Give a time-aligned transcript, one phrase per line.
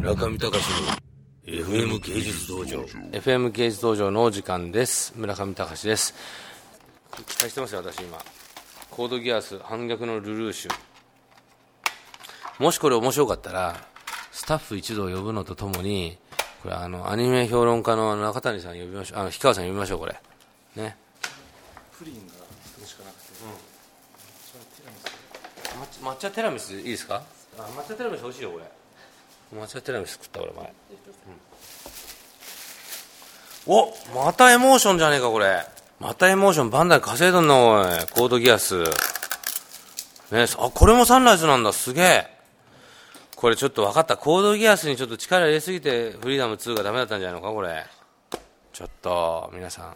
[0.00, 0.54] 村上隆の
[1.44, 2.80] FM 芸術道場。
[3.12, 5.12] FM 芸術道場のお時間です。
[5.14, 6.14] 村上隆です。
[7.26, 8.16] 期待してますよ私今。
[8.90, 10.70] コードギアス反逆のルルーシュ。
[12.58, 13.76] もしこれ面白かったら
[14.32, 16.16] スタッフ一同呼ぶのとともに
[16.62, 19.18] これあのアニメ評論家の中谷さん呼びましょう。
[19.18, 20.18] あの氷川さん呼びましょうこれ。
[20.76, 20.96] ね。
[21.98, 22.32] プリンが
[22.74, 23.22] それしかなくて、
[26.02, 26.74] 抹茶ティラミス。
[26.74, 27.22] いいですか？
[27.58, 28.64] あ抹茶ティラミス美味しいよこれ
[29.54, 30.72] 抹茶ティラミス食った俺前、
[33.66, 35.64] うん、おまたエモーションじゃねえかこれ。
[35.98, 37.86] またエモーションバンダイ稼いどんなおい。
[38.12, 38.82] コードギアス。
[40.30, 41.72] ねあこれもサンライズなんだ。
[41.72, 42.26] すげえ。
[43.36, 44.16] これちょっと分かった。
[44.16, 47.84] コードギアスにちょっと力入れすぎてフリーダム2がダメだったんじゃないのかこれ。
[48.72, 49.94] ちょっと皆さん。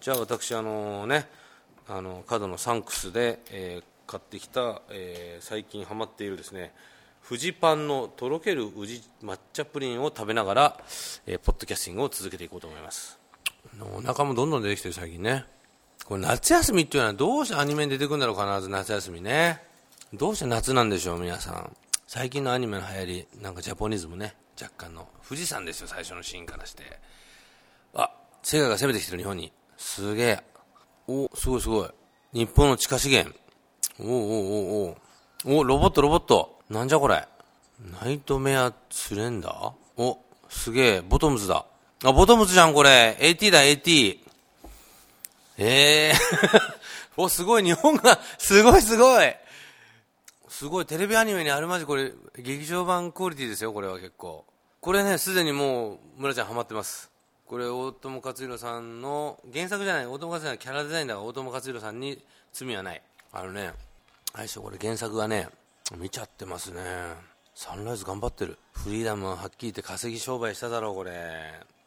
[0.00, 1.28] じゃあ私あのね
[1.88, 6.72] あの角のサンクスで、えー買ってきた、えー、最近ハマっているですね
[7.24, 10.80] フジパンのとろける宇治抹茶プリンを食べながら、
[11.26, 13.18] えー、ポッドキャスティングを続けていこうと思います。
[13.80, 15.46] お腹もどんどん出てきてる最近ね。
[16.04, 19.62] これ夏休みっていうのはどうしてアニメに出てくるんだろう必ず夏休みね。
[20.12, 21.74] どうして夏なんでしょう皆さん。
[22.06, 24.36] 最近のアニメの流行りなんかジャポニズムね。
[24.60, 26.82] 若干の富士山ですよ最初のシーンからして。
[27.94, 28.10] あ
[28.42, 29.50] 世界が攻めてきてる日本に。
[29.78, 30.40] すげえ。
[31.08, 31.88] おすごいすごい。
[32.34, 33.34] 日本の地下資源。
[33.98, 34.96] おおお
[35.46, 36.53] おおおロボットロボット。
[36.70, 37.26] なんじゃこれ？
[38.02, 41.00] ナイトメアスレンダーおすげえ。
[41.00, 41.66] ボトムズだ。
[42.04, 43.16] あボトムズじゃんこれ。
[43.20, 44.20] AT だ AT
[45.58, 46.60] ええー、
[47.22, 47.64] おすごい。
[47.64, 49.36] 日本がすごいすごい。
[50.48, 50.86] すごい。
[50.86, 54.44] テレビアニメにあるまじこれ劇場版クオリティですよこれは結構。
[54.80, 57.10] これねすでにもう村ちゃんハマってます。
[57.46, 63.02] これ大友克洋さんの原作じゃない大友克洋のキャラデザインだが大友克洋さんに罪はない。
[63.32, 63.72] あのね、
[64.34, 65.48] 相性これ原作がね、
[65.92, 66.80] 見ちゃってますね。
[67.54, 68.58] サンライズ頑張ってる。
[68.72, 71.12] フリーダムはっきり言って稼ぎ商売しただろう、これ。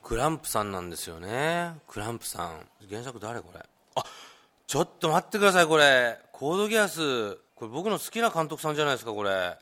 [0.04, 1.74] クランプさんなんですよね。
[1.88, 2.60] クランプさん。
[2.90, 3.60] 原作誰これ？
[3.96, 4.04] あ、
[4.68, 6.20] ちょっと待ってください、これ。
[6.32, 7.36] コードギアス。
[7.56, 9.58] これ僕の好きな監督さんじゃないですか、これ。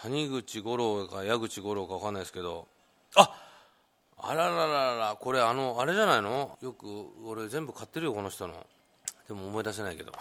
[0.00, 2.68] 谷口五郎か矢口五郎か分かんないですけど。
[3.16, 3.34] あ
[4.18, 6.58] あらららら、これあの、あれじゃないの？
[6.60, 6.86] よく
[7.24, 8.66] 俺全部買ってるよ、この人の。
[9.26, 10.12] でも思い出せないけど。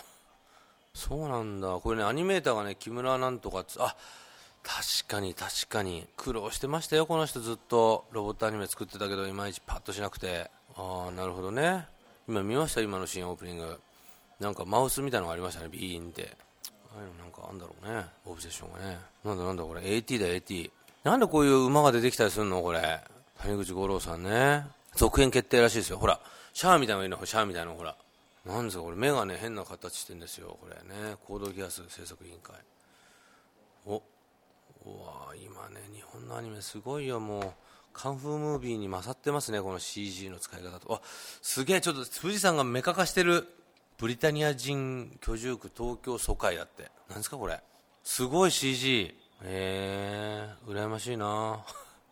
[0.98, 1.80] そうなんだ。
[1.82, 3.96] これねアニメーターがね木村なんとかつあ
[4.64, 6.08] 確かに確かに。
[6.18, 8.06] 苦労してましたよこの人ずっと。
[8.12, 10.50] ロボットアニメ作ってたけどいまいちパッとしなくて。
[10.76, 11.86] ああなるほどね。
[12.28, 13.80] 今見ました今のシーンオープニング。
[14.40, 16.36] なんかマウスみたいなのがありましたねビーンって。
[16.96, 18.98] ああいうのなんかあんだろうねオブセッションがね。
[19.24, 20.72] なんだなんだこれ AT だ AT
[21.04, 23.00] なんでこういう馬が出てきたりするのこれ。
[23.40, 24.66] 谷口五郎さんね。
[24.96, 25.98] 続編決定らしいですよ。
[26.00, 26.20] ほら
[26.54, 27.96] シャアみたいなのいるのシャアみたいなのほら。
[28.48, 30.58] なんですかこれ目がね変な形してんですよ。
[30.62, 31.18] これね。
[31.28, 32.56] コードギアス制作委員会。
[33.86, 37.20] おうわ今ね日本のアニメすごいよ。
[37.20, 37.54] もう
[37.94, 39.62] カンフームービーに勝ってますね。
[39.62, 40.94] この CG の使い方と。
[40.94, 41.02] あ
[41.42, 41.82] すげえ。
[41.82, 43.48] ちょっと富士山がメカ化してる
[43.98, 46.90] ブリタニア人居住区東京疎開だって。
[47.10, 47.60] なんですかこれ。
[48.04, 49.14] すごい CG
[49.44, 51.64] えー、羨ましいな。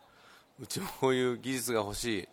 [0.60, 2.28] うちもこういう技術が欲しい。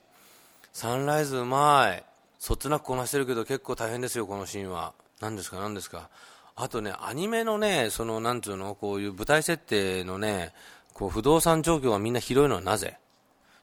[0.73, 2.03] サンライズうまい。
[2.43, 4.93] そつなくこなしてるけど結構大変ですよ、このシーンは。
[5.21, 6.09] 何ですか、何ですか。
[6.57, 10.51] あとね、アニメのね、その、なんつうの、こういう舞台設定のね、
[10.93, 12.97] こう、不動産状況がみんな広いのはなぜ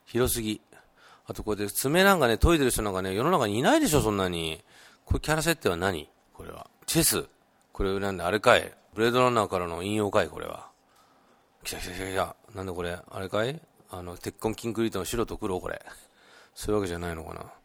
[0.07, 0.61] 広すぎ。
[1.27, 4.63] あとこれで爪なんかね、研いでる人なんかね、世の中にいないでしょ、そんなに。
[5.05, 6.65] これキャラ設定は何これは。
[6.87, 7.27] チェス。
[7.73, 10.67] これなんで、あれかいブレードランナーからの引用かいこれは。
[11.63, 12.35] 来た来た来た来た。
[12.55, 13.61] なんでこれ、あれかい
[13.91, 15.85] あの、鉄痕キンクリートの白と黒これ。
[16.55, 17.60] そういうわけじゃないのかな。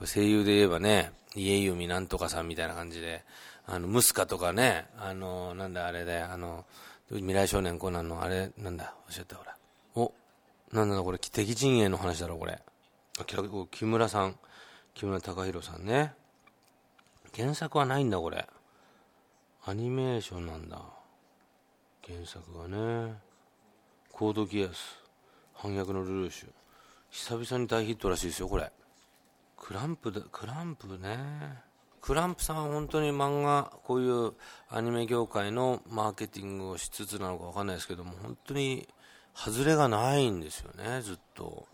[0.00, 3.22] これ声優で言えばね、家由なんとかさんみたいな感じで、
[3.66, 6.64] あの、ムスカとかね、あの、なんだあれで、あの、
[7.10, 9.54] 未来少年コナンのあれ、なんだ、おっしゃったほら。
[9.96, 10.14] お、
[10.72, 12.58] なんだこれ、敵陣営の話だろ、これ。
[13.18, 13.24] あ、
[13.70, 14.38] 木村さん、
[14.94, 16.14] 木村隆弘さんね。
[17.36, 18.48] 原作はないんだ、これ。
[19.66, 20.80] アニメーションなんだ。
[22.08, 23.16] 原作がね。
[24.12, 24.98] コードギアス、
[25.52, 26.48] 反逆のルルーシュ。
[27.10, 28.72] 久々に大ヒットらしいですよ、これ。
[29.60, 31.62] クランプで、クランプね。
[32.00, 34.32] クランプさんは本当に漫画、こういう
[34.70, 38.88] アニメ業界のマーケティングをしつつなのかわかんないですけども、本当に
[39.34, 41.68] 外れがないんですよね、ずっと。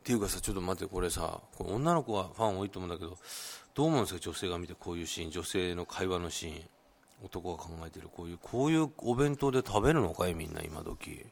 [0.00, 3.18] っていうかさ、ちょっと待って、これさ、これ女の子はファン多いと思うんだけど、
[3.74, 6.68] どう思うんですか、女性が見てこういうシーン、女性の会話のシーン、
[7.24, 11.26] 男が考えてる、こういう、こういうお弁当で食べるのかい、みんな、今時。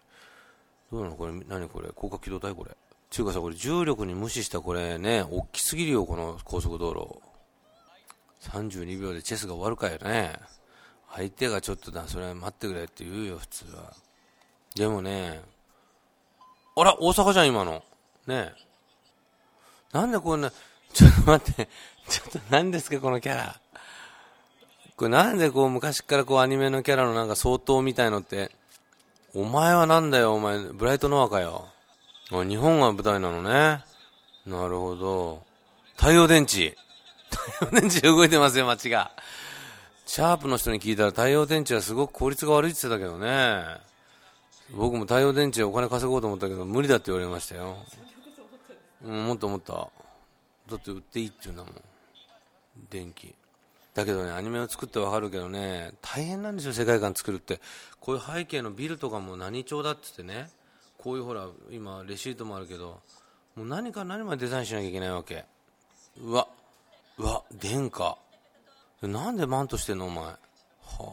[0.91, 2.77] どうなのこれ、何これ、高架機動隊これ。
[3.15, 7.23] ちゅうかさ、これ重力に無視したこれね、大きすぎるよ、この高速道路。
[8.51, 10.33] 32秒でチェスが終わるかよね。
[11.13, 13.93] 相手がちょっとだ、それは待ってくれって言うよ、普通は。
[14.75, 15.41] でもね、
[16.75, 17.85] あら、大阪じゃん、今の。
[18.27, 18.53] ね。
[19.93, 20.51] なんでこんな、
[20.93, 21.69] ちょっと待って、
[22.09, 23.61] ちょっと何ですか、このキャラ。
[24.97, 28.51] これなんでこう昔からこうアニメのキャラのなんか相当みたいのって、
[29.37, 31.69] お前はなんだよ、お前、ブライトノアかよ。
[32.33, 33.85] あ日本が舞台なのね。
[34.47, 35.43] なるほど。
[35.97, 36.77] 太陽電池。
[37.31, 39.11] 太陽電池動いてますよ、街が。
[40.07, 43.65] シャープの人に聞いたら太陽電池はすごく効率が悪いって言ってたけどね。
[44.73, 47.77] 僕も太陽電池でお金稼ごうと思ったけど無理だって言われましたよ。
[49.05, 49.73] うん、もっと思った。
[49.73, 51.75] だって売っていいって言うんだもん。
[52.91, 53.35] 電気。
[53.95, 57.61] だけどね、アニメを作ってわかるけどね、大変なんですよ、世界観作るって。
[58.01, 60.51] こういう背景のビルとかも何調だって言ってね、
[61.05, 62.99] こういうほら、今、レシートもあるけど、
[63.57, 65.45] もう何か何までデザインしなきゃいけないわけ。
[66.19, 66.49] うわ、
[67.19, 68.17] うわ、殿下。
[69.03, 70.25] なんでマントしてんの、お前。
[70.25, 70.35] は
[70.91, 71.05] あ、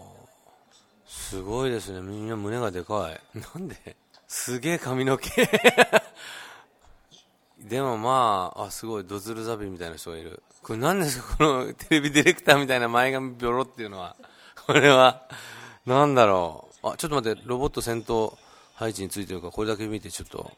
[1.05, 3.19] すごいですね、みんな胸がでかい。
[3.38, 3.97] なんで？
[4.29, 5.29] すげえ髪の毛。
[7.59, 10.41] でもまあ、あ、すごい、ドズルザビみたいな人がいる。
[10.63, 11.35] これ何ですか？
[11.35, 14.15] このテレビディレクターみたいな前髪ビョロっていうのは。
[14.65, 15.27] これは、
[15.85, 16.88] なんだろう。
[16.91, 18.38] あ、ちょっと待って、ロボット戦闘
[18.81, 20.51] 配置についてるか、これだけ見てちょっと、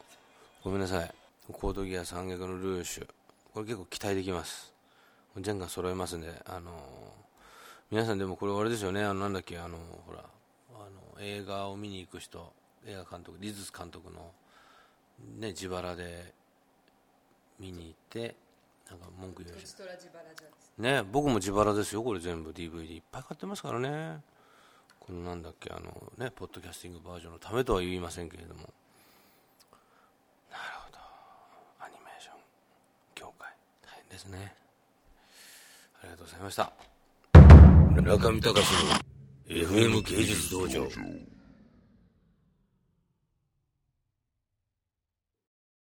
[0.62, 1.14] ごめんなさい。
[1.52, 3.06] コードギア三逆のルーシュ。
[3.52, 4.72] これ結構期待できます。
[5.38, 6.72] 全巻揃えますんで、あのー、
[7.90, 9.76] 皆さんでもこれあれですよね、あの、なんだっけ、あの、
[10.06, 10.24] ほら、
[10.74, 12.50] あの、映画を見に行く人、
[12.86, 14.32] 映画監督、リズス監督の、
[15.38, 16.32] ね、自腹で
[17.60, 18.36] 見に行って、
[18.88, 19.66] なんか文句言うし。
[20.78, 24.22] ね、僕も自腹ですよ、これ全部 DVD いっぱい買ってますからね。
[25.06, 28.60] このなんだっけ、あのね、ポッドキャスティングバージョンのためとは言いませんけれども。
[30.50, 30.98] なるほど。
[31.80, 32.36] アニメーション
[33.14, 33.52] 業界、
[33.82, 34.54] 大変ですね。
[36.00, 36.72] ありがとうございました。
[38.02, 39.04] 中見隆の
[39.46, 40.88] FM 芸術道場。